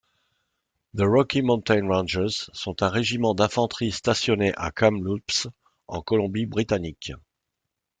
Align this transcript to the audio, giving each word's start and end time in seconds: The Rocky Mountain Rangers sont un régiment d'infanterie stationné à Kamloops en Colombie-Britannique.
The 0.95 1.07
Rocky 1.07 1.43
Mountain 1.43 1.87
Rangers 1.87 2.49
sont 2.53 2.81
un 2.81 2.89
régiment 2.89 3.35
d'infanterie 3.35 3.91
stationné 3.91 4.51
à 4.57 4.71
Kamloops 4.71 5.45
en 5.87 6.01
Colombie-Britannique. 6.01 7.11